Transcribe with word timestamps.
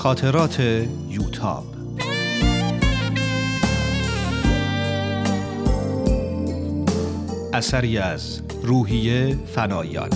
خاطرات 0.00 0.60
یوتاب. 1.08 1.64
اثری 7.52 7.98
از 7.98 8.40
روحیه 8.62 9.38
فنایان. 9.46 10.08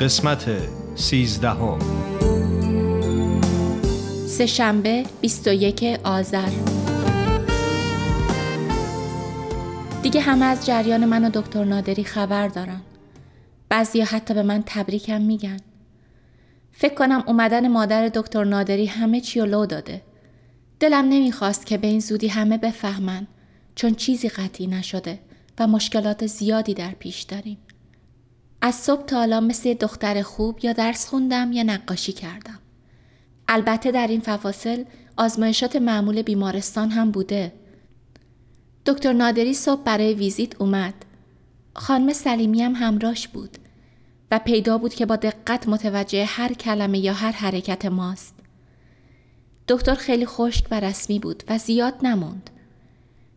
قسمت 0.00 0.46
سیزدهم. 0.94 1.78
سهشنبه 4.26 5.04
21 5.20 5.84
آذر. 6.04 6.50
دیگه 10.02 10.20
همه 10.20 10.44
از 10.44 10.66
جریان 10.66 11.04
من 11.04 11.24
و 11.24 11.30
دکتر 11.30 11.64
نادری 11.64 12.04
خبر 12.04 12.48
دارن. 12.48 12.80
بعضیا 13.68 14.04
حتی 14.04 14.34
به 14.34 14.42
من 14.42 14.62
تبریکم 14.66 15.20
میگن. 15.20 15.56
فکر 16.72 16.94
کنم 16.94 17.24
اومدن 17.26 17.68
مادر 17.68 18.08
دکتر 18.08 18.44
نادری 18.44 18.86
همه 18.86 19.20
چی 19.20 19.40
لو 19.40 19.66
داده. 19.66 20.02
دلم 20.80 21.04
نمی‌خواست 21.04 21.66
که 21.66 21.78
به 21.78 21.86
این 21.86 22.00
زودی 22.00 22.28
همه 22.28 22.58
بفهمن 22.58 23.26
چون 23.74 23.94
چیزی 23.94 24.28
قطعی 24.28 24.66
نشده 24.66 25.18
و 25.58 25.66
مشکلات 25.66 26.26
زیادی 26.26 26.74
در 26.74 26.90
پیش 26.90 27.22
داریم. 27.22 27.58
از 28.60 28.74
صبح 28.74 29.04
تا 29.04 29.16
حالا 29.16 29.40
مثل 29.40 29.74
دختر 29.74 30.22
خوب 30.22 30.58
یا 30.62 30.72
درس 30.72 31.06
خوندم 31.06 31.52
یا 31.52 31.62
نقاشی 31.62 32.12
کردم. 32.12 32.58
البته 33.48 33.90
در 33.90 34.06
این 34.06 34.20
فواصل 34.20 34.84
آزمایشات 35.16 35.76
معمول 35.76 36.22
بیمارستان 36.22 36.90
هم 36.90 37.10
بوده. 37.10 37.52
دکتر 38.86 39.12
نادری 39.12 39.54
صبح 39.54 39.82
برای 39.82 40.14
ویزیت 40.14 40.60
اومد. 40.60 40.94
خانم 41.78 42.12
سلیمی 42.12 42.62
هم 42.62 42.74
همراش 42.74 43.28
بود 43.28 43.58
و 44.30 44.38
پیدا 44.38 44.78
بود 44.78 44.94
که 44.94 45.06
با 45.06 45.16
دقت 45.16 45.68
متوجه 45.68 46.24
هر 46.24 46.52
کلمه 46.52 46.98
یا 46.98 47.12
هر 47.12 47.32
حرکت 47.32 47.84
ماست. 47.84 48.34
دکتر 49.68 49.94
خیلی 49.94 50.26
خشک 50.26 50.64
و 50.70 50.80
رسمی 50.80 51.18
بود 51.18 51.42
و 51.48 51.58
زیاد 51.58 51.94
نموند. 52.02 52.50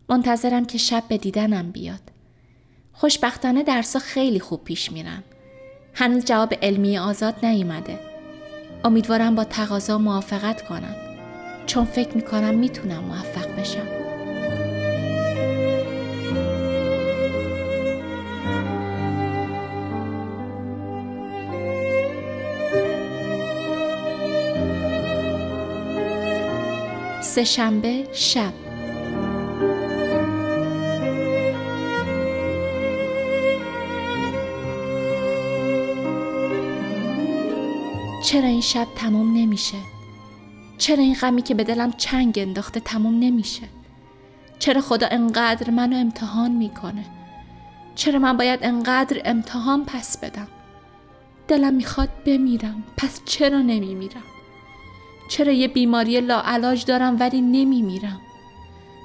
منتظرم 0.08 0.64
که 0.64 0.78
شب 0.78 1.04
به 1.08 1.18
دیدنم 1.18 1.70
بیاد. 1.70 2.00
خوشبختانه 2.92 3.62
درسا 3.62 3.98
خیلی 3.98 4.40
خوب 4.40 4.64
پیش 4.64 4.92
میرن. 4.92 5.22
هنوز 5.94 6.24
جواب 6.24 6.54
علمی 6.62 6.98
آزاد 6.98 7.46
نیومده. 7.46 7.98
امیدوارم 8.84 9.34
با 9.34 9.44
تقاضا 9.44 9.98
موافقت 9.98 10.68
کنن. 10.68 10.94
چون 11.66 11.84
فکر 11.84 12.16
می‌کنم 12.16 12.54
می‌تونم 12.54 13.04
موفق 13.04 13.60
بشم. 13.60 14.01
سهشنبه 27.32 28.08
شب 28.12 28.52
چرا 38.24 38.48
این 38.48 38.60
شب 38.60 38.86
تمام 38.96 39.36
نمیشه؟ 39.36 39.76
چرا 40.78 41.02
این 41.02 41.14
غمی 41.14 41.42
که 41.42 41.54
به 41.54 41.64
دلم 41.64 41.92
چنگ 41.92 42.38
انداخته 42.38 42.80
تمام 42.80 43.18
نمیشه؟ 43.18 43.68
چرا 44.58 44.80
خدا 44.80 45.06
انقدر 45.10 45.70
منو 45.70 45.96
امتحان 45.96 46.50
می‌کنه؟ 46.50 47.04
چرا 47.94 48.18
من 48.18 48.36
باید 48.36 48.60
انقدر 48.62 49.22
امتحان 49.24 49.84
پس 49.84 50.18
بدم؟ 50.18 50.48
دلم 51.48 51.74
می‌خواد 51.74 52.08
بمیرم 52.26 52.84
پس 52.96 53.20
چرا 53.24 53.58
نمیمیرم؟ 53.58 54.22
چرا 55.32 55.52
یه 55.52 55.68
بیماری 55.68 56.20
لاعلاج 56.20 56.84
دارم 56.84 57.20
ولی 57.20 57.40
نمیمیرم؟ 57.40 58.20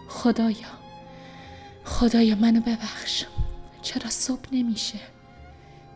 خدایا 0.07 0.67
خدایا 1.83 2.35
منو 2.35 2.61
ببخش 2.61 3.25
چرا 3.81 4.09
صبح 4.09 4.41
نمیشه؟ 4.51 4.99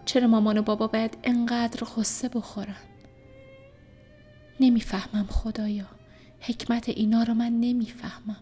چرا 0.05 0.27
مامان 0.27 0.57
و 0.57 0.61
بابا 0.61 0.87
باید 0.87 1.17
انقدر 1.23 1.83
غصه 1.83 2.29
بخورن؟ 2.29 2.75
نمی‌فهمم 4.59 5.27
خدایا 5.29 5.85
حکمت 6.39 6.89
اینا 6.89 7.23
رو 7.23 7.33
من 7.33 7.59
نمی‌فهمم 7.59 8.37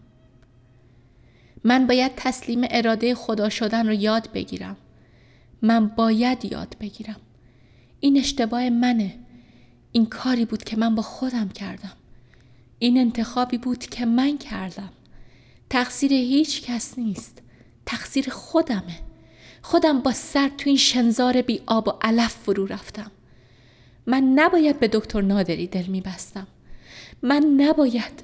من 1.64 1.86
باید 1.86 2.12
تسلیم 2.16 2.60
اراده 2.70 3.14
خدا 3.14 3.48
شدن 3.48 3.86
رو 3.86 3.92
یاد 3.92 4.32
بگیرم 4.32 4.76
من 5.62 5.88
باید 5.88 6.44
یاد 6.44 6.76
بگیرم 6.80 7.20
این 8.00 8.18
اشتباه 8.18 8.70
منه 8.70 9.14
این 9.92 10.06
کاری 10.06 10.44
بود 10.44 10.64
که 10.64 10.76
من 10.76 10.94
با 10.94 11.02
خودم 11.02 11.48
کردم. 11.48 11.92
این 12.78 12.98
انتخابی 12.98 13.58
بود 13.58 13.78
که 13.78 14.06
من 14.06 14.38
کردم. 14.38 14.90
تقصیر 15.70 16.12
هیچ 16.12 16.62
کس 16.62 16.98
نیست. 16.98 17.42
تقصیر 17.86 18.30
خودمه. 18.30 18.98
خودم 19.62 20.00
با 20.00 20.12
سر 20.12 20.48
تو 20.48 20.64
این 20.66 20.76
شنزار 20.76 21.42
بی 21.42 21.62
آب 21.66 21.88
و 21.88 21.92
علف 22.00 22.34
فرو 22.34 22.66
رفتم. 22.66 23.10
من 24.06 24.24
نباید 24.24 24.80
به 24.80 24.88
دکتر 24.88 25.20
نادری 25.20 25.66
دل 25.66 25.86
میبستم. 25.86 26.46
من 27.22 27.42
نباید. 27.42 28.22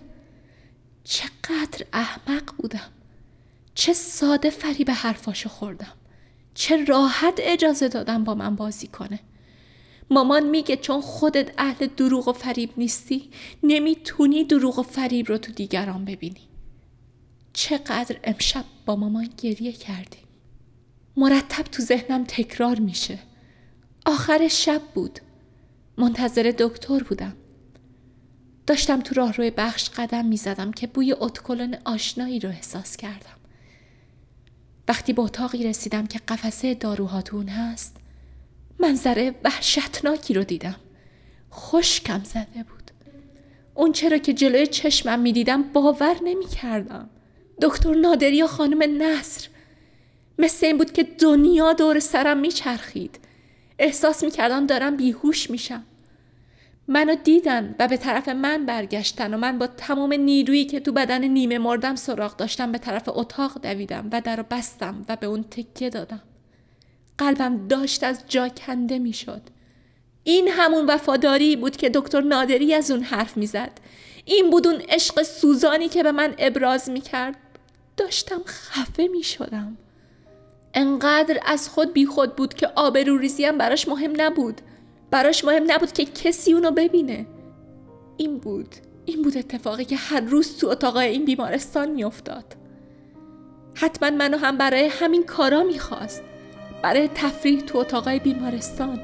چقدر 1.05 1.87
احمق 1.93 2.55
بودم. 2.59 2.91
چه 3.75 3.93
ساده 3.93 4.51
فریب 4.51 4.91
حرفاشو 4.91 5.49
خوردم. 5.49 5.93
چه 6.55 6.85
راحت 6.85 7.35
اجازه 7.39 7.89
دادم 7.89 8.25
با 8.25 8.35
من 8.35 8.57
بازی 8.57 8.87
کنه. 8.87 9.21
مامان 10.11 10.49
میگه 10.49 10.77
چون 10.77 11.01
خودت 11.01 11.51
اهل 11.59 11.87
دروغ 11.87 12.29
و 12.29 12.33
فریب 12.33 12.71
نیستی 12.77 13.31
نمی‌تونی 13.63 14.45
دروغ 14.45 14.79
و 14.79 14.83
فریب 14.83 15.29
رو 15.29 15.39
تو 15.39 15.53
دیگران 15.53 16.05
ببینی 16.05 16.49
چقدر 17.53 18.17
امشب 18.25 18.65
با 18.87 18.97
مامان 18.97 19.29
گریه 19.39 19.73
کردیم 19.73 20.27
مرتب 21.17 21.63
تو 21.63 21.83
ذهنم 21.83 22.25
تکرار 22.25 22.79
میشه 22.81 23.19
آخر 24.07 24.49
شب 24.49 24.83
بود 24.95 25.21
منتظر 25.99 26.55
دکتر 26.59 27.03
بودم. 27.03 27.37
داشتم 28.67 29.01
تو 29.01 29.15
راه 29.15 29.33
روی 29.33 29.51
بخش 29.51 29.91
قدم 29.91 30.25
می 30.25 30.37
زدم 30.37 30.73
که 30.73 30.87
بوی 30.87 31.13
اتکلون 31.13 31.77
آشنایی 31.85 32.41
رو 32.41 32.49
احساس 32.49 32.97
کردم. 32.97 33.37
وقتی 34.89 35.13
به 35.13 35.23
اتاقی 35.23 35.65
رسیدم 35.65 36.07
که 36.07 36.19
قفسه 36.29 36.75
داروهاتون 36.75 37.49
هست 37.49 37.97
منظره 38.79 39.35
وحشتناکی 39.45 40.35
رو 40.35 40.45
دیدم. 40.45 40.77
خشکم 41.53 42.25
زده 42.25 42.63
بود. 42.69 42.91
اون 43.75 43.93
چرا 43.93 44.19
که 44.19 44.33
جلوی 44.33 44.67
چشمم 44.67 45.19
می 45.19 45.33
دیدم 45.33 45.63
باور 45.63 46.17
نمی 46.25 46.47
کردم. 46.47 47.11
دکتر 47.63 47.95
نادری 47.95 48.43
و 48.43 48.47
خانم 48.47 49.03
نصر 49.03 49.49
مثل 50.39 50.67
این 50.67 50.79
بود 50.79 50.93
که 50.93 51.03
دنیا 51.03 51.73
دور 51.73 52.01
سرم 52.01 52.39
می 52.39 52.49
چرخید. 52.49 53.19
احساس 53.79 54.25
می‌کردم 54.25 54.67
دارم 54.67 54.97
بیهوش 54.97 55.51
میشم 55.51 55.85
منو 56.89 57.15
دیدن 57.15 57.75
و 57.79 57.89
به 57.89 57.97
طرف 57.97 58.29
من 58.29 58.67
برگشتن 58.67 59.35
و 59.35 59.37
من 59.37 59.59
با 59.59 59.67
تمام 59.67 60.13
نیرویی 60.13 60.65
که 60.65 60.81
تو 60.81 60.93
بدن 60.93 61.25
نیمه 61.25 61.59
مردم 61.59 61.95
سراغ 61.95 62.37
داشتم 62.37 62.73
به 62.73 62.79
طرف 62.79 63.09
اتاق 63.09 63.61
دویدم 63.63 64.09
و 64.13 64.21
در 64.21 64.43
بستم 64.43 65.05
و 65.09 65.17
به 65.17 65.27
اون 65.27 65.43
تکیه 65.43 65.91
دادم 65.91 66.23
قلبم 67.19 67.69
داشت 67.69 68.05
از 68.05 68.23
جا 68.29 68.49
کنده 68.49 68.99
می‌شد. 68.99 69.43
این 70.25 70.49
همون 70.49 70.87
وفاداری 70.87 71.57
بود 71.57 71.77
که 71.77 71.91
دکتر 71.91 72.21
نادری 72.21 72.75
از 72.75 72.91
اون 72.91 73.03
حرف 73.03 73.37
می‌زد. 73.37 73.71
این 74.25 74.51
بود 74.51 74.67
اون 74.67 74.81
عشق 74.89 75.23
سوزانی 75.23 75.89
که 75.89 76.03
به 76.03 76.13
من 76.13 76.35
ابراز 76.39 76.91
می‌کرد. 76.91 77.37
داشتم 77.97 78.43
خفه 78.47 79.07
می‌شدم. 79.07 79.77
انقدر 80.75 81.41
از 81.47 81.69
خود 81.69 81.93
بی 81.93 82.07
خود 82.07 82.37
بود 82.37 82.55
که 82.55 82.69
آبروریزی 82.75 83.45
هم 83.45 83.59
براش 83.59 83.89
مهم 83.89 84.13
نبود. 84.17 84.61
براش 85.11 85.45
مهم 85.45 85.65
نبود 85.67 85.93
که 85.93 86.05
کسی 86.05 86.53
اونو 86.53 86.71
ببینه. 86.71 87.27
این 88.17 88.39
بود 88.39 88.75
این 89.07 89.23
بود 89.23 89.37
اتفاقی 89.37 89.85
که 89.85 89.97
هر 89.97 90.21
روز 90.21 90.57
تو 90.57 90.69
اتاقای 90.69 91.09
این 91.09 91.25
بیمارستان 91.25 91.91
میافتاد. 91.91 92.45
حتما 93.75 94.11
منو 94.11 94.39
هم 94.39 94.59
برای 94.59 94.87
همین 94.87 95.25
کارا 95.25 95.63
می‌خواست. 95.63 96.23
برای 96.87 97.09
تفریح 97.15 97.61
تو 97.61 97.79
اتاقای 97.79 98.19
بیمارستان. 98.19 99.01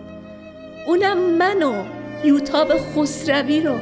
اونم 0.87 1.19
منو 1.19 1.84
یوتاب 2.25 2.69
خسروی 2.79 3.61
رو. 3.61 3.79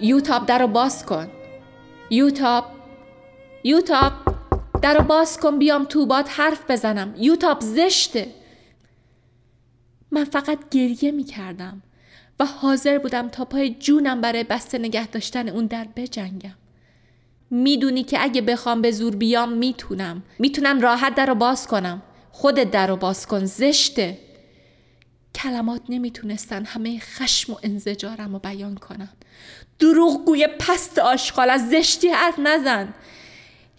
یوتاب 0.00 0.46
در 0.46 0.58
رو 0.58 0.66
باز 0.66 1.06
کن. 1.06 1.28
یوتاب. 2.10 2.64
یوتاب. 3.64 4.23
در 4.84 4.98
باز 4.98 5.38
کن 5.38 5.58
بیام 5.58 5.84
تو 5.84 6.06
باد 6.06 6.28
حرف 6.28 6.70
بزنم. 6.70 7.14
یوتاب 7.16 7.60
زشته. 7.60 8.26
من 10.10 10.24
فقط 10.24 10.58
گریه 10.70 11.10
می 11.10 11.24
کردم 11.24 11.82
و 12.40 12.44
حاضر 12.44 12.98
بودم 12.98 13.28
تا 13.28 13.44
پای 13.44 13.70
جونم 13.70 14.20
برای 14.20 14.44
بسته 14.44 14.78
نگه 14.78 15.06
داشتن 15.06 15.48
اون 15.48 15.66
در 15.66 15.86
بجنگم. 15.96 16.54
می‌دونی 17.50 18.02
که 18.02 18.22
اگه 18.22 18.42
بخوام 18.42 18.82
به 18.82 18.90
زور 18.90 19.16
بیام 19.16 19.52
می‌تونم. 19.52 20.22
می‌تونم 20.38 20.80
راحت 20.80 21.14
در 21.14 21.26
رو 21.26 21.34
باز 21.34 21.66
کنم. 21.66 22.02
خودت 22.32 22.70
در 22.70 22.86
رو 22.86 22.96
باز 22.96 23.26
کن 23.26 23.44
زشته. 23.44 24.18
کلمات 25.34 25.82
نمی‌تونستن 25.88 26.64
همه 26.64 26.98
خشم 26.98 27.52
و 27.52 27.56
انزجارم 27.62 28.32
رو 28.32 28.38
بیان 28.38 28.74
کنن. 28.74 29.12
دروغگوی 29.78 30.48
پست 30.58 30.98
آشغال 30.98 31.50
از 31.50 31.68
زشتی 31.70 32.08
حرف 32.08 32.38
نزن. 32.38 32.94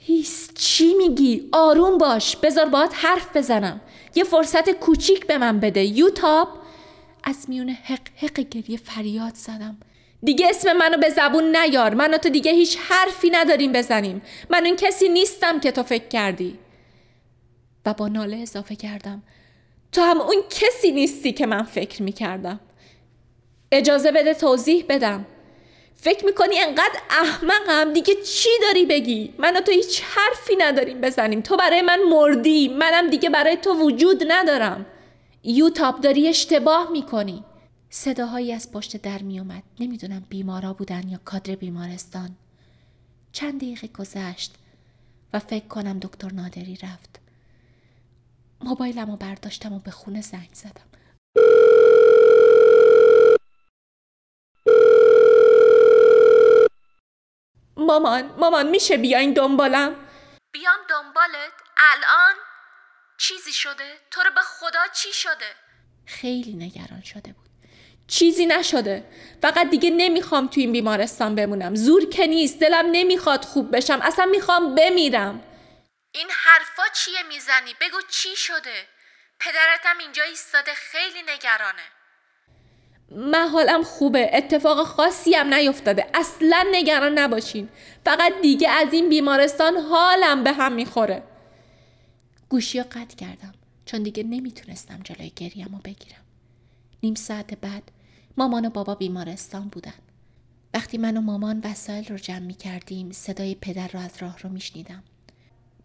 هیس 0.08 0.50
چی 0.56 0.94
میگی؟ 0.94 1.50
آروم 1.52 1.98
باش 1.98 2.36
بذار 2.36 2.66
باید 2.66 2.92
حرف 2.94 3.38
بزنم. 3.38 3.82
یه 4.16 4.24
فرصت 4.24 4.70
کوچیک 4.70 5.28
به 5.28 5.38
من 5.38 5.60
بده 5.60 5.84
یوتاب 5.84 6.48
از 7.24 7.46
میون 7.48 7.70
حق 7.70 8.08
حق 8.18 8.40
گریه 8.40 8.78
فریاد 8.78 9.36
زدم. 9.36 9.78
دیگه 10.24 10.48
اسم 10.50 10.74
منو 10.74 10.98
به 10.98 11.10
زبون 11.10 11.56
نیار 11.56 11.94
من 11.94 12.18
تو 12.18 12.30
دیگه 12.30 12.52
هیچ 12.52 12.78
حرفی 12.78 13.30
نداریم 13.30 13.72
بزنیم. 13.72 14.22
من 14.50 14.66
اون 14.66 14.76
کسی 14.76 15.10
نیستم 15.10 15.60
که 15.60 15.72
تو 15.72 15.84
فکر 15.84 16.08
کردی. 16.08 16.58
و 17.86 17.94
با 17.94 18.08
ناله 18.08 18.38
اضافه 18.38 18.76
کردم. 18.76 19.24
تو 19.92 20.02
هم 20.02 20.22
اون 20.22 20.44
کسی 20.50 20.92
نیستی 20.92 21.32
که 21.32 21.46
من 21.46 21.64
فکر 21.64 22.04
می‌کردم. 22.04 22.60
اجازه 23.72 24.12
بده 24.12 24.34
توضیح 24.34 24.86
بدم. 24.90 25.26
فکر 25.96 26.26
می‌کنی 26.26 26.60
انقدر 26.60 27.00
احمقم؟ 27.10 27.94
دیگه 27.94 28.16
چی 28.16 28.50
داری 28.62 28.86
بگی؟ 28.86 29.34
من 29.38 29.54
تو 29.66 29.72
هیچ 29.72 30.02
حرفی 30.02 30.56
نداریم 30.56 31.02
بزنیم. 31.02 31.42
تو 31.42 31.58
برای 31.58 31.82
من 31.82 32.00
مردی. 32.10 32.68
منم 32.68 33.10
دیگه 33.10 33.30
برای 33.30 33.58
تو 33.58 33.74
وجود 33.74 34.24
ندارم. 34.28 34.86
یوتاب 35.44 36.02
داری 36.02 36.28
اشتباه 36.28 36.92
می‌کنی. 36.92 37.44
صداهایی 37.90 38.54
از 38.54 38.72
پشت 38.72 38.98
در 38.98 39.22
میومد 39.22 39.64
نمی‌دونم 39.80 40.26
بیمارا 40.30 40.74
بودن 40.74 41.10
یا 41.10 41.20
کادر 41.26 41.56
بیمارستان. 41.56 42.30
چند 43.32 43.58
دقیقه 43.58 43.88
گذشت 43.88 44.54
و 45.34 45.40
فکر 45.40 45.68
کنم 45.68 46.00
دکتر 46.00 46.32
نادری 46.34 46.78
رفت. 46.84 47.20
موبایلم 48.64 49.12
رو 49.12 49.18
برداشتم 49.18 49.74
و 49.74 49.80
به 49.80 49.92
خونه 49.92 50.22
زنگ 50.22 50.50
زدم. 50.54 50.86
مامان 57.78 58.26
مامان 58.38 58.68
میشه 58.68 58.98
بیاین 58.98 59.34
دنبالم. 59.34 59.96
بیام 60.52 60.80
دنبالت. 60.90 61.54
الان 61.78 62.36
چیزی 63.18 63.54
شده؟ 63.54 64.00
تو 64.12 64.22
رو 64.22 64.30
به 64.36 64.42
خدا 64.42 64.88
چی 64.94 65.14
شده؟ 65.14 65.56
خیلی 66.06 66.54
نگران 66.54 67.02
شده 67.02 67.34
بود. 67.34 67.46
چیزی 68.08 68.46
نشده. 68.46 69.12
فقط 69.42 69.70
دیگه 69.70 69.90
نمی‌خوام 69.90 70.48
تو 70.48 70.60
این 70.60 70.72
بیمارستان 70.72 71.36
بمونم. 71.36 71.76
زور 71.76 72.10
که 72.10 72.28
نیست. 72.28 72.60
دلم 72.60 72.86
نمی‌خواد 72.92 73.46
خوب 73.46 73.76
بشم. 73.76 74.00
اصلا 74.02 74.26
می‌خوام 74.26 74.76
بمیرم. 74.76 75.44
این 76.12 76.28
حرفا 76.32 76.84
چیه 76.94 77.24
می‌زنی؟ 77.24 77.76
بگو 77.82 78.02
چی 78.10 78.36
شده؟ 78.36 78.88
پدرتم 79.40 79.98
اینجا 79.98 80.24
ایستاده. 80.24 80.74
خیلی 80.74 81.22
نگرانه. 81.22 81.84
من 83.16 83.48
حالم 83.48 83.84
خوبه 83.84 84.30
اتفاق 84.34 84.84
خاصی 84.84 85.34
هم 85.34 85.54
نیفتاده. 85.54 86.06
اصلا 86.14 86.66
نگران 86.72 87.20
نباشین. 87.20 87.70
فقط 88.06 88.34
دیگه 88.42 88.70
از 88.70 88.94
این 88.94 89.10
بیمارستان 89.10 89.78
حالم 89.78 90.44
به 90.44 90.52
هم 90.52 90.74
می‌خوره. 90.74 91.24
گوشی 92.50 92.82
قطع 92.84 93.16
کردم. 93.16 93.54
چون 93.86 94.04
دیگه 94.04 94.24
نمی‌تونستم 94.24 95.00
جلوی 95.04 95.32
گریم 95.36 95.70
رو 95.72 95.80
بگیرم. 95.84 96.22
نیم 97.04 97.16
ساعت 97.16 97.54
بعد 97.54 97.84
مامان 98.38 98.66
و 98.66 98.70
بابا 98.70 98.96
بیمارستان 98.96 99.68
بودن. 99.68 99.94
وقتی 100.74 100.98
من 100.98 101.18
و 101.18 101.22
مامان 101.22 101.62
وسایل 101.64 102.08
رو 102.08 102.18
جمع 102.18 102.40
می 102.40 102.54
کردیم 102.54 103.12
صدای 103.12 103.56
پدر 103.56 103.88
رو 103.88 104.00
از 104.00 104.12
راه 104.20 104.40
رو 104.40 104.50
میشنیدم. 104.50 105.04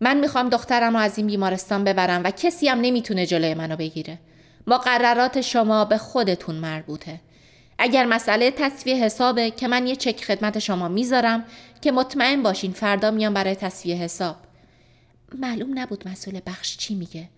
من 0.00 0.16
می‌خوام 0.16 0.48
دخترم 0.48 0.96
رو 0.96 1.02
از 1.02 1.18
این 1.18 1.26
بیمارستان 1.26 1.84
ببرم 1.84 2.20
و 2.24 2.30
کسی 2.30 2.68
هم 2.68 2.80
نمی‌تونه 2.80 3.26
جلوی 3.26 3.54
منو 3.54 3.76
بگیره. 3.76 4.18
مقررات 4.66 5.40
شما 5.40 5.84
به 5.84 5.98
خودتون 5.98 6.54
مربوطه. 6.54 7.20
اگر 7.78 8.06
مسئله 8.06 8.50
تصفیه 8.50 8.96
حسابه 8.96 9.50
که 9.50 9.68
من 9.68 9.86
یه 9.86 9.96
چک 9.96 10.24
خدمت 10.24 10.58
شما 10.58 10.88
می‌ذارم 10.88 11.44
که 11.80 11.92
مطمئن 11.92 12.42
باشین 12.42 12.72
فردا 12.72 13.10
میام 13.10 13.34
برای 13.34 13.54
تصفیه 13.54 13.96
حساب. 13.96 14.36
معلوم 15.34 15.78
نبود 15.78 16.08
مسئول 16.08 16.40
بخش 16.46 16.76
چی 16.76 16.94
میگه 16.94 17.28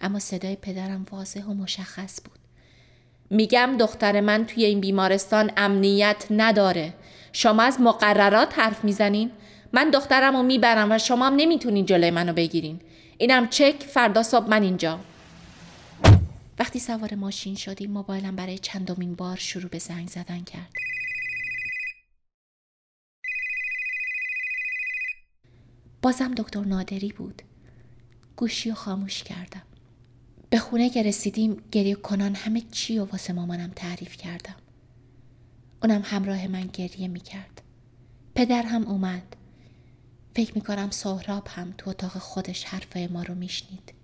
اما 0.00 0.18
صدای 0.18 0.56
پدرم 0.56 1.06
واضح 1.10 1.44
و 1.44 1.54
مشخص 1.54 2.20
بود. 2.24 2.38
میگم 3.30 3.76
دختر 3.78 4.20
من 4.20 4.46
توی 4.46 4.64
این 4.64 4.80
بیمارستان 4.80 5.50
امنیت 5.56 6.26
نداره. 6.30 6.94
شما 7.32 7.62
از 7.62 7.80
مقررات 7.80 8.58
حرف 8.58 8.84
می‌زنین؟ 8.84 9.30
من 9.72 9.90
دخترم 9.90 10.36
رو 10.36 10.42
می‌برم 10.42 10.92
و 10.92 10.98
شما 10.98 11.26
هم 11.26 11.34
نمی‌تونین 11.36 11.86
جلوی 11.86 12.10
منو 12.10 12.32
بگیرین. 12.32 12.80
اینم 13.18 13.48
چک 13.48 13.82
فردا 13.82 14.22
صبح 14.22 14.48
من 14.48 14.62
اینجا. 14.62 14.98
وقتی 16.58 16.78
سوار 16.78 17.14
ماشین 17.14 17.54
شدیم 17.54 17.90
موبایلم 17.90 18.36
برای 18.36 18.58
چندمین 18.58 19.14
بار 19.14 19.36
شروع 19.36 19.68
به 19.68 19.78
زنگ 19.78 20.08
زدن 20.08 20.44
کرد. 20.44 20.72
بازم 26.02 26.34
دکتر 26.34 26.64
نادری 26.64 27.12
بود. 27.12 27.42
گوشی 28.36 28.68
رو 28.68 28.74
خاموش 28.74 29.22
کردم. 29.22 29.62
به 30.50 30.58
خونه 30.58 30.90
که 30.90 31.02
رسیدیم 31.02 31.62
گریه 31.72 31.94
کنان 31.94 32.34
همه 32.34 32.60
چی 32.60 32.98
و 32.98 33.04
واسه 33.04 33.32
مامانم 33.32 33.72
تعریف 33.76 34.16
کردم. 34.16 34.56
اونم 35.82 36.02
همراه 36.04 36.46
من 36.46 36.66
گریه 36.66 37.08
می‌کرد. 37.08 37.62
پدر 38.34 38.62
هم 38.62 38.86
اومد. 38.86 39.36
فکر 40.34 40.54
می‌کنم 40.54 40.90
سهراب 40.90 41.48
هم 41.48 41.74
تو 41.78 41.90
اتاق 41.90 42.18
خودش 42.18 42.64
حرفای 42.64 43.06
ما 43.06 43.22
رو 43.22 43.34
میشنید. 43.34 43.97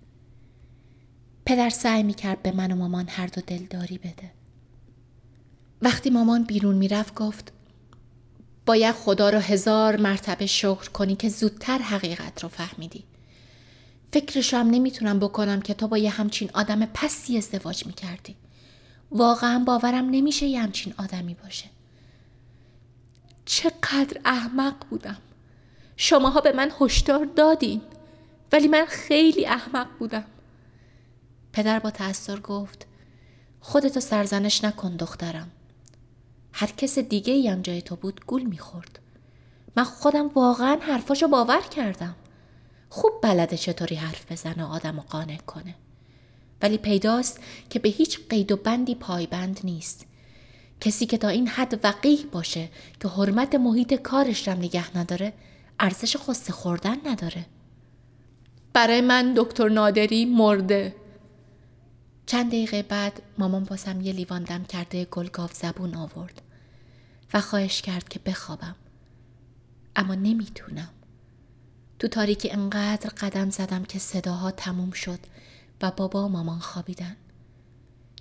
پدر 1.55 1.71
سعی 1.71 2.03
می‌کرد 2.03 2.43
به 2.43 2.53
من 2.53 2.73
و 2.73 2.77
مامان 2.77 3.09
هر 3.09 3.27
دو 3.27 3.41
دلداری 3.41 3.99
بده. 3.99 4.31
وقتی 5.83 6.11
مامان 6.11 6.45
بیرون 6.45 6.77
می‌رفت 6.77 7.15
گفت 7.15 7.53
باید 8.67 8.95
خدا 8.95 9.31
رو 9.31 9.39
هزار 9.39 9.97
مرتبه 9.97 10.47
شکر 10.47 10.91
کنی 10.91 11.17
که 11.17 11.29
زودتر 11.29 11.79
حقیقت 11.79 12.43
رو 12.43 12.49
فهمیدی. 12.49 13.05
فکرش 14.13 14.55
هم 14.55 14.71
نمی‌تونم 14.71 15.19
بکنم 15.19 15.61
که 15.61 15.75
تو 15.75 15.89
با 15.89 15.99
یه 15.99 16.11
همچین 16.11 16.51
آدم 16.55 16.87
پستی 16.87 17.39
ازدواج 17.39 17.87
می‌کردی. 17.87 18.37
واقعا 19.11 19.59
باورم 19.59 20.11
نمیشه 20.11 20.47
یه 20.47 20.63
همچین 20.63 20.95
آدمی 20.99 21.35
باشه. 21.35 21.67
چقدر 23.45 24.21
احمق 24.25 24.75
بودم. 24.91 25.19
شماها 25.97 26.41
به 26.41 26.53
من 26.53 26.73
هشدار 26.81 27.25
دادین 27.37 27.81
ولی 28.53 28.69
من 28.69 28.85
خیلی 28.89 29.47
احمق 29.47 29.87
بودم. 29.99 30.25
پدر 31.55 31.79
با 31.79 31.91
تأثیر 31.91 32.41
گفت 32.41 32.87
خودتو 33.61 34.01
سرزنش 34.01 34.65
نکن 34.65 34.97
دخترم. 34.97 35.51
هر 36.53 36.67
کس 36.67 36.99
دیگه 36.99 37.33
ای 37.33 37.57
جای 37.63 37.83
تو 37.83 37.97
بود 37.97 38.21
گول 38.27 38.43
می‌خورد. 38.43 38.99
من 39.77 39.85
خودم 39.85 40.29
واقعا 40.29 40.79
حرفاشو 40.81 41.29
باور 41.29 41.61
کردم. 41.61 42.17
خوب 42.89 43.13
بلده 43.23 43.57
چطوری 43.57 43.97
حرف 43.97 44.33
بزنه 44.33 44.65
آدم 44.65 44.99
و 44.99 45.03
قانع 45.03 45.37
کنه. 45.37 45.75
ولی 46.63 46.79
پیداست 46.79 47.41
که 47.71 47.79
به 47.79 47.89
هیچ 47.89 48.21
قید 48.29 48.53
و 48.53 48.57
بندی 48.57 48.95
پایبند 48.95 49.61
نیست. 49.65 50.07
کسی 50.81 51.07
که 51.07 51.19
تا 51.19 51.29
این 51.29 51.49
حد 51.49 51.85
وقیح 51.85 52.27
باشه 52.33 52.69
که 53.01 53.09
حرمت 53.09 53.55
محیط 53.55 53.95
کارش 53.95 54.49
رم 54.49 54.59
نگه 54.59 54.99
نداره 54.99 55.33
ارزش 55.81 56.17
خسته 56.17 56.53
خوردن 56.53 56.97
نداره. 57.07 57.47
برای 58.73 59.01
من 59.01 59.35
دکتر 59.37 59.69
نادری 59.69 60.25
مرده. 60.25 61.04
چند 62.27 62.49
دقیقه 62.49 62.83
بعد 62.83 63.23
مامان 63.39 63.65
باسم 63.65 64.01
یه 64.01 64.13
لیوان 64.13 64.45
دم 64.45 64.65
کرده 64.65 65.05
گلگاف 65.05 65.55
زبون 65.55 65.95
آورد 65.95 66.43
و 67.35 67.41
خواهش 67.41 67.83
کرد 67.83 68.09
که 68.09 68.19
بخوابم. 68.19 68.77
اما 69.97 70.15
نمی‌تونم. 70.15 70.91
تو 71.99 72.09
تاریکی 72.09 72.51
انقدر 72.51 73.11
قدم 73.11 73.51
زدم 73.51 73.85
که 73.85 73.99
صداها 73.99 74.51
تموم 74.51 74.91
شد 74.91 75.19
و 75.83 75.91
بابا 75.91 76.27
و 76.27 76.29
مامان 76.29 76.59
خوابیدن. 76.59 77.17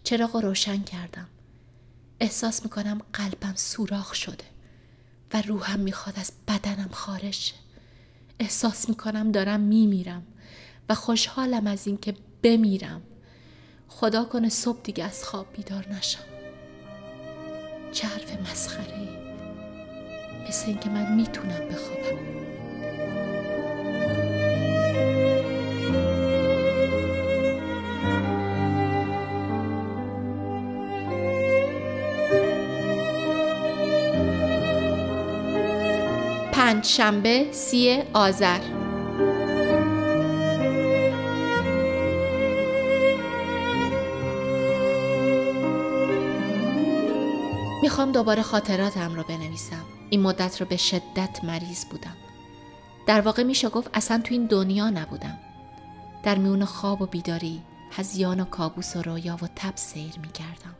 چراغ 0.03 0.35
روشن 0.35 0.83
کردم. 0.83 1.27
احساس 2.19 2.63
می‌کنم 2.63 3.01
قلبم 3.13 3.53
سوراخ 3.55 4.13
شده 4.13 4.45
و 5.33 5.41
روحم 5.41 5.79
می‌خواد 5.79 6.19
از 6.19 6.31
بدنم 6.47 6.89
خارج 6.91 7.53
احساس 8.39 8.89
می‌کنم 8.89 9.31
دارم 9.31 9.59
میمیرم 9.59 10.23
و 10.89 10.95
خوشحالم 10.95 11.67
از 11.67 11.87
اینکه 11.87 12.15
بمیرم. 12.43 13.01
خدا 13.95 14.25
کنه 14.25 14.49
صبح 14.49 14.79
دیگه 14.83 15.03
از 15.03 15.23
خواب 15.23 15.45
بیدار 15.53 15.85
نشم. 15.97 16.23
چرف 17.91 18.39
مسخره 18.51 18.99
ای 18.99 19.09
مثل 20.49 20.67
اینکه 20.67 20.89
من 20.89 21.15
می‌تونم 21.15 21.67
بخوابم. 21.71 22.33
پنج 36.51 36.85
شنبه 36.85 37.47
سی 37.51 38.03
آذر. 38.13 38.82
می‌خوام 47.93 48.11
دوباره 48.11 48.41
خاطراتم 48.41 49.15
رو 49.15 49.23
بنویسم. 49.23 49.83
این 50.09 50.21
مدت 50.21 50.61
رو 50.61 50.67
به 50.67 50.77
شدت 50.77 51.43
مریض 51.43 51.85
بودم. 51.85 52.15
در 53.07 53.21
واقع 53.21 53.43
میشه 53.43 53.69
گفت 53.69 53.89
اصلا 53.93 54.21
تو 54.21 54.33
این 54.33 54.45
دنیا 54.45 54.89
نبودم. 54.89 55.37
در 56.23 56.37
میون 56.37 56.65
خواب 56.65 57.01
و 57.01 57.05
بیداری 57.05 57.61
هزیان 57.91 58.39
و 58.39 58.45
کابوس 58.45 58.95
و 58.95 59.01
رویا 59.01 59.37
و 59.41 59.47
تب 59.55 59.75
سیر 59.75 60.19
می‌کردم. 60.21 60.75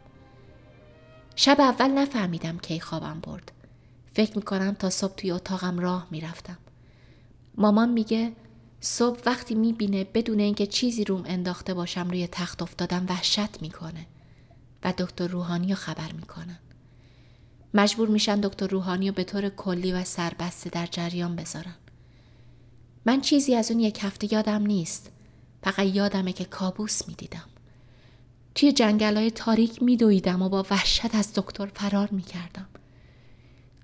شب 1.36 1.62
اول 1.62 1.92
نفهمیدم 1.92 2.58
کی 2.58 2.80
خوابم 2.80 3.20
برد. 3.20 3.52
فکر 4.14 4.36
می‌کنم 4.36 4.74
تا 4.74 4.90
صبح 4.90 5.16
توی 5.16 5.32
اتاقم 5.32 5.80
راه 5.80 6.08
می‌رفتم. 6.12 6.58
مامان 7.58 7.90
میگه 7.90 8.32
صبح 8.82 9.20
وقتی 9.26 9.56
می‌بینه 9.56 10.04
بدون 10.04 10.40
اینکه 10.40 10.68
چیزی 10.68 11.04
روم 11.04 11.24
انداخته 11.26 11.74
باشم 11.74 12.10
روی 12.10 12.28
تخت 12.28 12.62
افتادم 12.62 13.06
وحشت 13.10 13.62
می‌کنه 13.62 14.06
و 14.84 14.94
دکتر 14.98 15.28
روحانی 15.28 15.70
رو 15.70 15.76
خبر 15.76 16.12
می‌کنن. 16.12 16.60
مجبور 17.74 18.08
میشن 18.08 18.40
دکتر 18.40 18.68
روحانی 18.68 19.08
رو 19.08 19.16
به 19.16 19.24
طور 19.24 19.50
کلی 19.50 19.92
و 19.92 20.04
سربسته 20.04 20.70
در 20.70 20.86
جریان 20.86 21.36
بذارن. 21.36 21.76
من 23.06 23.22
چیزی 23.22 23.56
از 23.56 23.72
اون 23.72 23.80
یک 23.80 24.00
هفته 24.02 24.34
یادم 24.34 24.66
نیست. 24.66 25.12
فقط 25.64 25.86
یادمه 25.86 26.34
که 26.34 26.46
کابوس 26.46 27.08
می‌دیدم. 27.08 27.46
توی 28.56 28.72
جنگل 28.72 29.18
های 29.18 29.32
تاریک 29.32 29.84
میدویدم 29.84 30.42
و 30.42 30.50
با 30.50 30.66
وحشت 30.70 31.16
از 31.16 31.34
دکتر 31.36 31.66
فرار 31.66 32.10
می‌کردم. 32.12 32.68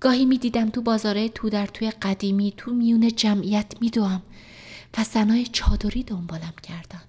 گاهی 0.00 0.24
می‌دیدم 0.24 0.70
تو 0.70 0.82
بازاره 0.82 1.28
تو 1.28 1.50
در 1.50 1.66
توی 1.66 1.90
قدیمی 1.90 2.54
تو 2.56 2.72
میون 2.72 3.08
جمعیت 3.16 3.72
میدوم 3.80 4.22
و 4.98 5.04
زنای 5.04 5.46
چادری 5.46 6.02
دنبالم 6.02 6.54
کردن. 6.62 7.02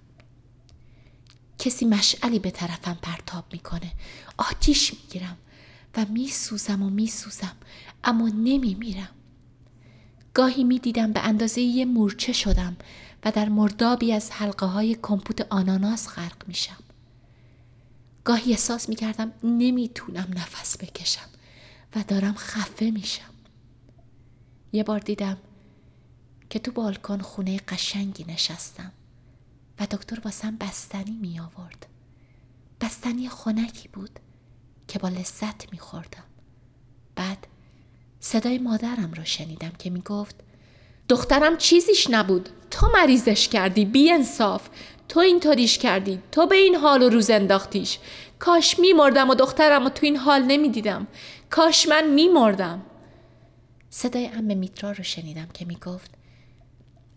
کسی 1.60 1.86
مشعلی 1.86 2.40
به 2.40 2.52
طرفم 2.52 2.98
پرتاب 3.02 3.46
می‌کنه. 3.52 3.92
آتیش 4.38 4.94
می‌گیرم. 4.94 5.38
و 5.98 6.06
میسوزم 6.10 6.84
و 6.84 6.90
میسوزم 6.90 7.56
اما 8.04 8.28
نمیمیرم. 8.28 9.10
گاهی 10.34 10.64
می‌دیدم 10.64 11.12
به 11.12 11.20
اندازه 11.20 11.62
یه 11.62 11.86
مورچه 11.86 12.34
شدم 12.34 12.78
و 13.24 13.32
در 13.32 13.50
مردابی 13.50 14.14
از 14.14 14.32
حلقه 14.32 14.66
های 14.66 14.98
کمپوت 15.02 15.48
آناناس 15.50 16.10
غرق 16.10 16.48
میشم. 16.48 16.84
گاهی 18.24 18.52
احساس 18.52 18.90
می‌کردم 18.90 19.32
نمی‌تونم 19.44 20.28
نفس 20.36 20.78
بکشم 20.78 21.30
و 21.96 22.04
دارم 22.08 22.34
خفه 22.34 22.92
میشم. 22.92 23.34
یه 24.74 24.84
بار 24.84 25.00
دیدم 25.00 25.38
که 26.50 26.60
تو 26.60 26.72
بالکن 26.72 27.20
خونه 27.20 27.58
قشنگی 27.58 28.24
نشستم 28.24 28.92
و 29.80 29.86
دکتر 29.86 30.20
واسم 30.26 30.58
بستنی 30.58 31.18
می 31.22 31.40
آورد 31.40 31.86
بستنی 32.82 33.30
خنکی 33.30 33.88
بود. 33.88 34.20
که 34.92 35.00
با 35.00 35.10
لذت 35.10 35.72
می 35.72 35.80
خوردم 35.80 36.24
بعد 37.16 37.48
صدای 38.20 38.58
مادرم 38.58 39.12
رو 39.16 39.24
شنیدم 39.26 39.72
که 39.80 39.90
می 39.90 40.02
گفت 40.02 40.36
دخترم 41.10 41.58
چیزیش 41.58 42.10
نبود. 42.10 42.50
تو 42.72 42.88
مریضش 42.94 43.48
کردی 43.48 43.86
بی 43.86 44.12
انصاف. 44.12 44.70
تو 45.10 45.20
اینطوریش 45.20 45.78
کردی. 45.78 46.20
تو 46.32 46.48
به 46.48 46.56
این 46.56 46.76
حال 46.76 47.04
و 47.04 47.10
روز 47.10 47.30
انداختیش. 47.30 48.00
کاش 48.40 48.80
میمردم 48.80 49.30
و 49.30 49.36
دخترم 49.36 49.86
و 49.86 49.90
تو 49.90 50.06
این 50.06 50.18
حال 50.18 50.42
نمی‌دیدم. 50.42 51.08
کاش 51.50 51.88
من 51.88 52.10
میمردم. 52.10 52.82
صدای 53.90 54.28
ام 54.28 54.58
میترا 54.58 54.92
رو 54.92 55.04
شنیدم 55.04 55.48
که 55.54 55.66
می‌گفت 55.66 56.12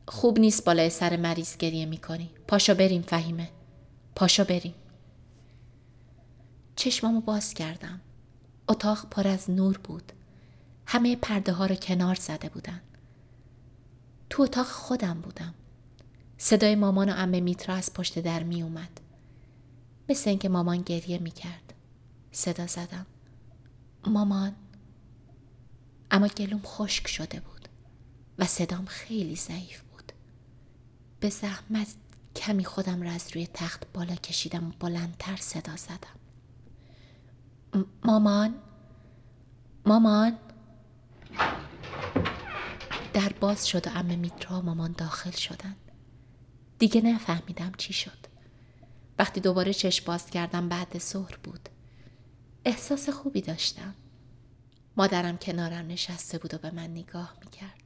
خوب 0.08 0.38
نیست 0.38 0.64
بالای 0.64 0.90
سر 0.90 1.16
مریض 1.16 1.56
گریه 1.56 1.86
می‌کنی. 1.86 2.30
پاشو 2.48 2.74
بریم 2.74 3.02
فهیمه. 3.02 3.48
پاشو 4.16 4.44
بریم. 4.44 4.74
چشمامو 6.84 7.20
باز 7.20 7.54
کردم. 7.54 8.00
اتاق 8.68 9.06
پر 9.10 9.28
از 9.28 9.50
نور 9.50 9.78
بود. 9.78 10.12
همه 10.86 11.16
پرده 11.16 11.52
ها 11.52 11.66
رو 11.66 11.74
کنار 11.74 12.14
زده 12.14 12.48
بودن. 12.48 12.80
تو 14.30 14.42
اتاق 14.42 14.66
خودم 14.66 15.20
بودم. 15.20 15.54
صدای 16.38 16.74
مامان 16.74 17.08
و 17.08 17.12
امه 17.16 17.40
میترا 17.40 17.74
از 17.74 17.94
پشت 17.94 18.18
در 18.18 18.42
می 18.42 18.62
اومد 18.62 19.00
مثل 20.08 20.30
اینکه 20.30 20.48
مامان 20.48 20.82
گریه 20.82 21.18
می 21.18 21.30
کرد 21.30 21.74
صدا 22.32 22.66
زدم. 22.66 23.06
مامان. 24.06 24.54
اما 26.10 26.28
گلوم 26.28 26.60
خشک 26.64 27.08
شده 27.08 27.40
بود 27.40 27.68
و 28.38 28.44
صدام 28.44 28.86
خیلی 28.86 29.36
ضعیف 29.36 29.80
بود. 29.80 30.12
به 31.20 31.30
زحمت 31.30 31.94
کمی 32.36 32.64
خودم 32.64 33.02
را 33.02 33.10
از 33.10 33.30
روی 33.34 33.46
تخت 33.54 33.92
بالا 33.92 34.14
کشیدم 34.14 34.68
و 34.68 34.72
بلندتر 34.80 35.36
صدا 35.36 35.76
زدم. 35.76 36.23
مامان. 38.04 38.54
مامان. 39.86 40.38
در 43.12 43.32
باز 43.40 43.68
شد 43.68 43.86
و 43.86 43.90
ام 43.94 44.18
میترا 44.18 44.60
مامان 44.60 44.92
داخل 44.98 45.30
شدن 45.30 45.76
دیگه 46.78 47.00
نفهمیدم 47.00 47.72
چی 47.78 47.92
شد. 47.92 48.18
وقتی 49.18 49.40
دوباره 49.40 49.72
چشم 49.72 50.04
باز 50.04 50.26
کردم 50.30 50.68
بعد 50.68 50.98
ظهر 50.98 51.36
بود. 51.42 51.68
احساس 52.64 53.08
خوبی 53.08 53.40
داشتم. 53.40 53.94
مادرم 54.96 55.36
کنارم 55.36 55.86
نشسته 55.86 56.38
بود 56.38 56.54
و 56.54 56.58
به 56.58 56.70
من 56.70 56.90
نگاه 56.90 57.34
می‌کرد. 57.44 57.80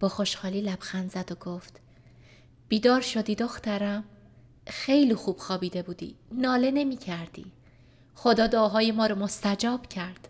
با 0.00 0.08
خوشحالی 0.08 0.60
لبخند 0.60 1.10
زد 1.10 1.32
و 1.32 1.34
گفت 1.34 1.80
بیدار 2.68 3.00
شدی 3.00 3.34
دخترم. 3.34 4.04
خیلی 4.66 5.14
خوب 5.14 5.36
خوابیده 5.36 5.82
بودی. 5.82 6.16
ناله 6.32 6.70
نمی 6.70 6.96
کردی 6.96 7.52
خدا 8.14 8.46
دعاهای 8.46 8.92
ما 8.92 9.06
رو 9.06 9.14
مستجاب 9.14 9.86
کرد 9.86 10.28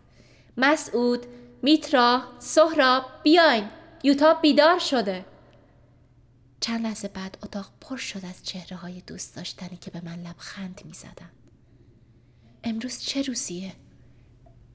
مسعود 0.56 1.26
میترا 1.62 2.22
سهراب 2.38 3.04
بیاین 3.22 3.64
یوتاب 4.02 4.42
بیدار 4.42 4.78
شده 4.78 5.24
چند 6.60 6.86
لحظه 6.86 7.08
بعد 7.08 7.38
اتاق 7.42 7.70
پر 7.80 7.96
شد 7.96 8.24
از 8.24 8.42
چهره 8.42 8.76
های 8.76 9.00
دوست 9.00 9.36
داشتنی 9.36 9.76
که 9.76 9.90
به 9.90 10.00
من 10.04 10.22
لبخند 10.22 10.80
می 10.84 10.92
زدن. 10.92 11.30
امروز 12.64 13.00
چه 13.00 13.22
روزیه؟ 13.22 13.72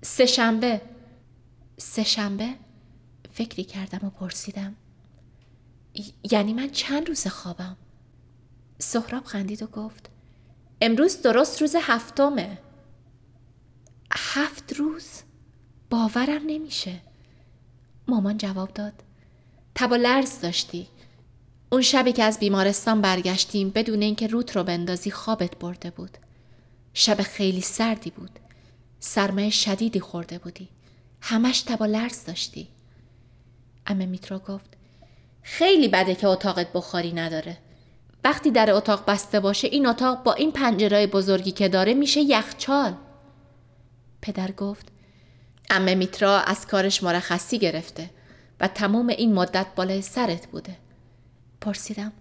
سه 0.02 0.26
شنبه 0.26 0.82
سه 1.78 2.04
شنبه؟ 2.04 2.56
فکری 3.34 3.64
کردم 3.64 4.08
و 4.08 4.10
پرسیدم 4.10 4.76
یعنی 6.32 6.54
من 6.54 6.70
چند 6.70 7.08
روز 7.08 7.28
خوابم؟ 7.28 7.78
سهراب 8.80 9.24
خندید 9.24 9.64
و 9.64 9.68
گفت 9.68 10.10
امروز 10.82 11.22
درست 11.22 11.62
روز 11.62 11.76
هفتمه 11.82 12.58
هفت 14.38 14.74
روز؟ 14.74 15.22
باورم 15.90 16.42
نمیشه. 16.48 17.02
مامان 18.08 18.38
جواب 18.38 18.74
داد. 18.74 18.94
تب 19.76 19.92
و 19.92 19.96
لرز 19.96 20.42
داشتی. 20.42 20.88
اون 21.72 21.82
شبی 21.82 22.12
که 22.12 22.24
از 22.24 22.40
بیمارستان 22.40 23.02
برگشتیم 23.02 23.70
بدون 23.70 24.02
اینکه 24.02 24.28
روت 24.28 24.56
رو 24.56 24.64
بندازی 24.64 25.12
خوابت 25.12 25.58
برده 25.58 25.90
بود. 25.90 26.18
شب 26.94 27.22
خیلی 27.22 27.62
سردی 27.62 28.10
بود. 28.10 28.30
سرمایه 29.00 29.50
شدیدی 29.50 30.00
خورده 30.00 30.38
بودی. 30.38 30.70
همش 31.22 31.62
تب 31.62 31.82
و 31.82 31.86
لرز 31.86 32.26
داشتی. 32.26 32.68
امه 33.88 34.06
میترا 34.06 34.40
گفت. 34.40 34.70
خیلی 35.42 35.88
بده 35.88 36.16
که 36.16 36.28
اتاقت 36.28 36.74
بخاری 36.74 37.14
نداره. 37.14 37.58
وقتی 38.24 38.52
در 38.52 38.72
اتاق 38.72 39.06
بسته 39.06 39.40
باشه 39.40 39.68
این 39.68 39.88
اتاق 39.88 40.24
با 40.24 40.34
این 40.34 40.52
پنجرهای 40.52 41.08
بزرگی 41.08 41.52
که 41.52 41.70
داره 41.70 41.94
میشه 41.94 42.22
یخچال. 42.22 42.98
پدر 44.26 44.52
گفت 44.52 44.88
امه 45.70 45.96
میترا 45.96 46.40
از 46.40 46.68
کارش 46.68 47.04
مرخصی 47.04 47.60
گرفته 47.60 48.10
و 48.60 48.68
تمام 48.68 49.08
این 49.08 49.34
مدت 49.34 49.68
بالای 49.76 50.02
سرت 50.02 50.48
بوده 50.48 50.78
پرسیدم 51.62 52.12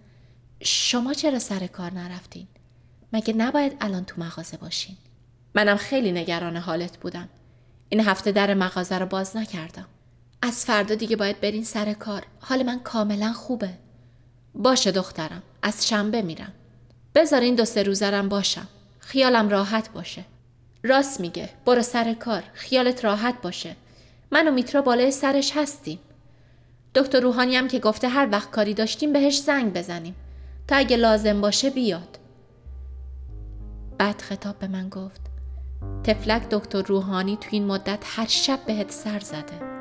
شما 0.61 1.13
چرا 1.13 1.39
سر 1.39 1.67
کار 1.67 1.93
نرفتین؟ 1.93 2.47
مگه 3.13 3.33
نباید 3.33 3.77
الان 3.81 4.05
تو 4.05 4.21
مغازه 4.21 4.57
باشین؟ 4.57 4.97
منم 5.55 5.77
خیلی 5.77 6.11
نگران 6.11 6.57
حالت 6.57 6.97
بودم. 6.97 7.29
این 7.89 8.01
هفته 8.01 8.31
در 8.31 8.53
مغازه 8.53 8.97
رو 8.97 9.05
باز 9.05 9.37
نکردم. 9.37 9.85
از 10.41 10.65
فردا 10.65 10.95
دیگه 10.95 11.15
باید 11.15 11.41
برین 11.41 11.63
سر 11.63 11.93
کار. 11.93 12.25
حال 12.39 12.63
من 12.63 12.79
کاملا 12.79 13.33
خوبه. 13.33 13.73
باشه 14.55 14.91
دخترم. 14.91 15.43
از 15.61 15.87
شنبه 15.87 16.21
میرم. 16.21 16.53
بذار 17.15 17.41
این 17.41 17.55
دو 17.55 17.65
سه 17.65 17.83
روزرم 17.83 18.29
باشم. 18.29 18.67
خیالم 18.99 19.49
راحت 19.49 19.89
باشه. 19.89 20.25
راست 20.85 21.19
میگه. 21.19 21.49
برو 21.65 21.81
سر 21.81 22.13
کار. 22.13 22.43
خیالت 22.53 23.05
راحت 23.05 23.41
باشه. 23.41 23.75
من 24.31 24.47
و 24.47 24.51
میترا 24.51 24.81
بالای 24.81 25.11
سرش 25.11 25.57
هستیم. 25.57 25.99
دکتر 26.95 27.19
روحانی 27.19 27.55
هم 27.55 27.67
که 27.67 27.79
گفته 27.79 28.07
هر 28.07 28.27
وقت 28.31 28.51
کاری 28.51 28.73
داشتیم 28.73 29.13
بهش 29.13 29.39
زنگ 29.39 29.73
بزنیم. 29.73 30.15
تا 30.67 30.75
اگه 30.75 30.97
لازم 30.97 31.41
باشه 31.41 31.69
بیاد. 31.69 32.19
بعد 33.97 34.21
خطاب 34.21 34.59
به 34.59 34.67
من 34.67 34.89
گفت. 34.89 35.21
تفلک 36.03 36.49
دکتر 36.49 36.81
روحانی 36.81 37.37
تو 37.37 37.47
این 37.51 37.65
مدت 37.65 38.03
هر 38.05 38.27
شب 38.27 38.59
بهت 38.65 38.91
سر 38.91 39.19
زده. 39.19 39.75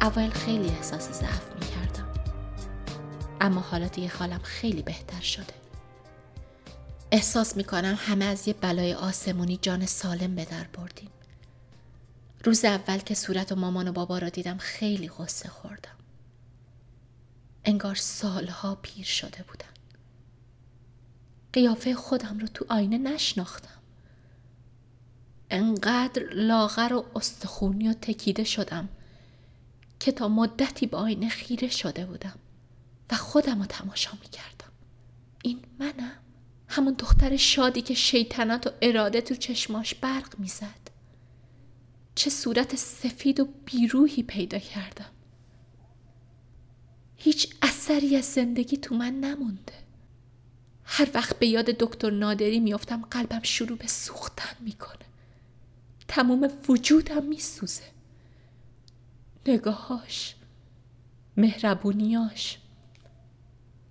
اول 0.00 0.30
خیلی 0.30 0.68
احساس 0.68 1.12
ضعف 1.12 1.55
اما 3.40 3.60
حالا 3.60 3.86
دیگه 3.86 4.08
حالم 4.08 4.40
خیلی 4.42 4.82
بهتر 4.82 5.20
شده. 5.20 5.54
احساس 7.12 7.56
می 7.56 7.64
کنم 7.64 7.98
همه 7.98 8.24
از 8.24 8.48
یه 8.48 8.54
بلای 8.54 8.94
آسمونی 8.94 9.56
جان 9.62 9.86
سالم 9.86 10.34
به 10.34 10.44
در 10.44 10.64
بردیم. 10.64 11.10
روز 12.44 12.64
اول 12.64 12.98
که 12.98 13.14
صورت 13.14 13.52
و 13.52 13.56
مامان 13.56 13.88
و 13.88 13.92
بابا 13.92 14.18
را 14.18 14.28
دیدم 14.28 14.56
خیلی 14.56 15.08
غصه 15.08 15.48
خوردم. 15.48 15.96
انگار 17.64 17.94
سالها 17.94 18.74
پیر 18.74 19.04
شده 19.04 19.44
بودم. 19.48 19.74
قیافه 21.52 21.94
خودم 21.94 22.38
رو 22.38 22.46
تو 22.46 22.66
آینه 22.68 22.98
نشناختم. 22.98 23.80
انقدر 25.50 26.22
لاغر 26.32 26.92
و 26.92 27.04
استخونی 27.14 27.88
و 27.88 27.92
تکیده 27.92 28.44
شدم 28.44 28.88
که 30.00 30.12
تا 30.12 30.28
مدتی 30.28 30.86
به 30.86 30.96
آینه 30.96 31.28
خیره 31.28 31.68
شده 31.68 32.06
بودم 32.06 32.38
و 33.10 33.14
خودم 33.16 33.58
رو 33.58 33.66
تماشا 33.66 34.12
می 34.22 34.28
کردم. 34.28 34.72
این 35.42 35.62
منم 35.78 36.12
همون 36.68 36.92
دختر 36.92 37.36
شادی 37.36 37.82
که 37.82 37.94
شیطنت 37.94 38.66
و 38.66 38.70
اراده 38.82 39.20
تو 39.20 39.34
چشماش 39.34 39.94
برق 39.94 40.38
می‌زد. 40.38 40.90
چه 42.14 42.30
صورت 42.30 42.76
سفید 42.76 43.40
و 43.40 43.48
بیروهی 43.64 44.22
پیدا 44.22 44.58
کردم. 44.58 45.10
هیچ 47.16 47.54
اثری 47.62 48.16
از 48.16 48.24
زندگی 48.24 48.76
تو 48.76 48.94
من 48.94 49.20
نمونده. 49.20 49.72
هر 50.84 51.08
وقت 51.14 51.38
به 51.38 51.46
یاد 51.46 51.64
دکتر 51.64 52.10
نادری 52.10 52.60
میافتم 52.60 53.02
قلبم 53.02 53.42
شروع 53.42 53.78
به 53.78 53.86
سوختن 53.86 54.56
می‌کنه. 54.60 55.06
تمام 56.08 56.50
وجودم 56.68 57.24
میسوزه. 57.24 57.82
نگاهاش 59.46 60.34
مهربونیاش 61.36 62.58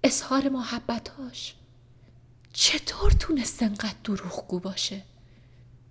اظهار 0.06 0.50
محبتاش 0.50 1.56
چطور 2.54 3.12
تونست 3.12 3.64
انقدر 3.64 3.96
دروغگو 4.04 4.60
باشه؟ 4.60 5.02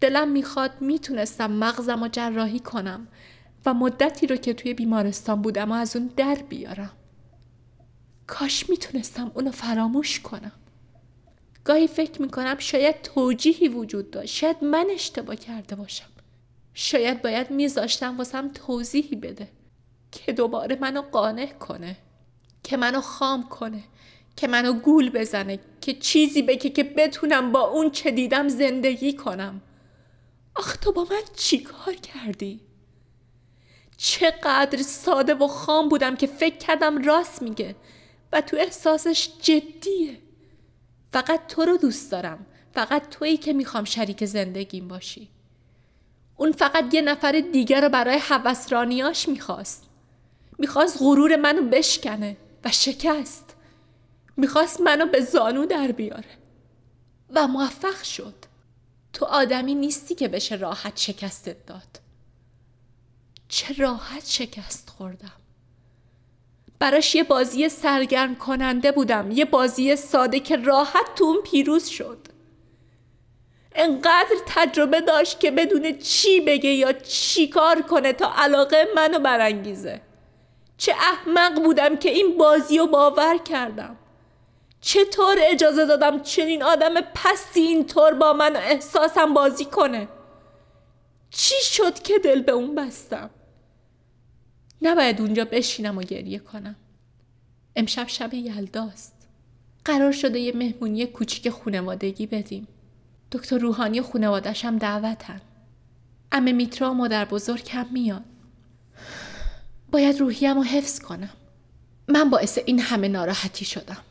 دلم 0.01 0.29
می‌خواد 0.29 0.81
می‌تونستم 0.81 1.51
مغزم 1.51 2.03
و 2.03 2.09
جراحی 2.09 2.61
کنم 2.61 3.09
و 3.67 3.75
مدتی 3.75 4.27
رو 4.27 4.37
که 4.37 4.55
توی 4.55 4.75
بیمارستان 4.75 5.43
بودم 5.43 5.73
و 5.73 5.75
از 5.75 5.97
اون 5.97 6.07
در 6.17 6.35
بیارم. 6.35 6.91
کاش 8.27 8.71
می‌تونستم 8.71 9.31
اونو 9.35 9.51
فراموش 9.51 10.21
کنم. 10.21 10.53
گاهی 11.65 11.89
فکر 11.89 12.23
می‌کنم 12.23 12.57
شاید 12.59 13.03
توجیهی 13.03 13.69
وجود 13.69 14.11
داشت. 14.11 14.35
شاید 14.35 14.65
من 14.65 14.87
اشتباه 14.91 15.37
کرده 15.37 15.77
باشم. 15.77 16.09
شاید 16.75 17.23
باید 17.23 17.51
میذاشتم 17.51 18.19
واسم 18.19 18.49
توضیحی 18.49 19.17
بده 19.17 19.49
که 20.13 20.33
دوباره 20.33 20.79
منو 20.81 21.03
قانع 21.03 21.53
کنه 21.53 21.97
که 22.63 22.77
منو 22.77 23.01
خام 23.01 23.49
کنه. 23.49 23.85
که 24.37 24.49
منو 24.49 24.73
گول 24.73 25.11
بزنه 25.11 25.61
که 25.81 25.95
چیزی 25.95 26.43
بگه 26.43 26.71
که 26.71 26.83
بتونم 26.83 27.53
با 27.53 27.61
اون 27.61 27.91
چه 27.91 28.11
دیدم 28.11 28.49
زندگی 28.49 29.13
کنم. 29.13 29.63
آخ 30.55 30.77
تو 30.77 30.93
با 30.93 31.07
من 31.11 31.23
چیکار 31.37 31.95
کردی؟ 31.95 32.61
چقدر 33.97 34.83
ساده 34.83 35.35
و 35.35 35.47
خام 35.47 35.89
بودم 35.89 36.17
که 36.17 36.27
فکر 36.27 36.57
کردم 36.57 37.05
راست 37.05 37.43
میگه 37.43 37.77
و 38.33 38.41
تو 38.41 38.57
احساسش 38.57 39.29
جدیه. 39.43 40.19
فقط 41.13 41.47
تو 41.47 41.65
رو 41.65 41.77
دوست 41.77 42.13
دارم. 42.13 42.47
فقط 42.75 43.09
تویی 43.09 43.37
که 43.37 43.53
می‌خوام 43.53 43.85
شریک 43.85 44.25
زندگیم 44.25 44.89
باشی. 44.89 45.29
اون 46.37 46.53
فقط 46.53 46.95
یه 46.95 47.01
نفر 47.03 47.43
دیگر 47.53 47.81
رو 47.81 47.89
برای 47.89 48.19
حوسرانیاش 48.19 49.29
می‌خواست. 49.29 49.85
می‌خواست 50.59 50.97
غرور 51.01 51.37
منو 51.37 51.63
بشکنه 51.63 52.37
و 52.65 52.71
شکست. 52.71 53.44
می‌خواست 54.37 54.81
منو 54.81 55.07
به 55.07 55.21
زانو 55.21 55.67
در 55.67 55.93
بیاره. 55.93 56.39
و 57.31 57.47
موفق 57.47 58.03
شد. 58.03 58.35
تو 59.13 59.25
آدمی 59.25 59.75
نیستی 59.75 60.15
که 60.15 60.29
بشه 60.29 60.57
راحت 60.57 60.97
شکستت 60.97 61.67
داد. 61.67 62.01
چه 63.49 63.75
راحت 63.75 64.27
شکست 64.27 64.91
خوردم. 64.91 65.33
براش 66.79 67.15
یه 67.15 67.25
بازی 67.25 67.69
سرگرم 67.69 68.37
کننده 68.37 68.93
بودم. 68.93 69.31
یه 69.31 69.45
بازی 69.45 69.97
ساده 69.97 70.41
که 70.41 70.57
راحت 70.57 71.15
تو 71.17 71.25
اون 71.25 71.43
پیروز 71.45 71.87
شد. 71.87 72.19
انقدر 73.75 74.37
تجربه 74.47 75.01
داشت 75.01 75.41
که 75.41 75.51
بدون 75.51 75.99
چی 75.99 76.41
بگه 76.41 76.71
یا 76.71 76.93
چی 76.93 77.49
کار 77.49 77.83
کنه 77.83 78.13
تا 78.13 78.33
علاقه 78.37 78.89
منو 78.97 79.19
برانگیزه. 79.19 80.01
چه 80.77 80.93
احمق 80.93 81.63
بودم 81.63 81.97
که 81.97 82.11
این 82.11 82.39
بازی 82.39 82.79
رو 82.79 82.87
باور 82.87 83.39
کردم. 83.39 83.97
چطور 84.85 85.37
اجازه 85.41 85.87
دادم 85.87 86.23
چنین 86.23 86.63
آدم 86.63 87.01
پستی 87.15 87.61
اینطور 87.61 88.15
با 88.15 88.33
من 88.33 88.57
احساسم 88.57 89.35
بازی 89.35 89.65
کنه؟ 89.65 90.09
چی 91.31 91.55
شد 91.63 91.99
که 91.99 92.19
دل 92.19 92.43
به 92.43 92.53
اون 92.53 92.75
بستم؟ 92.75 93.31
نباید 94.83 95.21
اونجا 95.21 95.45
بشینم 95.45 95.99
و 95.99 96.03
گریه 96.03 96.39
کنم. 96.39 96.77
امشب 97.77 98.09
شب 98.09 98.35
یلداست. 98.35 99.15
قرار 99.85 100.13
شده 100.13 100.39
یه 100.39 100.57
مهمونی 100.57 101.07
کوچیک 101.07 101.51
خونوادگی 101.51 102.27
بدیم. 102.27 102.69
دکتر 103.33 103.59
روحانی 103.59 104.01
خونوادش 104.01 104.65
هم 104.65 104.79
دعوتن. 104.79 105.41
امه 106.33 106.53
میترا 106.53 106.91
و 106.91 106.95
مادر 106.95 107.25
بزرگ 107.25 107.71
هم 107.73 107.87
میاد 107.93 108.25
باید 109.93 110.21
روحیم 110.21 110.57
رو 110.57 110.63
حفظ 110.63 111.01
کنم. 111.01 111.31
من 112.09 112.31
باعث 112.31 112.59
این 112.67 112.81
همه 112.81 113.09
ناراحتی 113.09 113.65
شدم. 113.65 114.03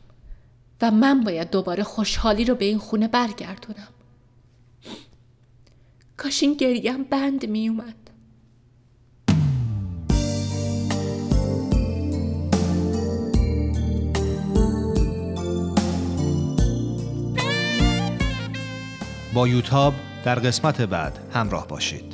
و 0.82 0.90
من 0.90 1.20
باید 1.20 1.50
دوباره 1.50 1.82
خوشحالی 1.82 2.44
رو 2.44 2.54
به 2.54 2.64
این 2.64 2.78
خونه 2.78 3.08
برگردونم. 3.08 3.88
کاش 6.16 6.42
این 6.42 6.54
گریم 6.54 7.04
بند 7.04 7.48
می 7.48 7.68
اومد. 7.68 7.94
با 19.34 19.48
یوتاب 19.48 19.94
در 20.24 20.34
قسمت 20.34 20.80
بعد 20.80 21.18
همراه 21.32 21.68
باشید. 21.68 22.13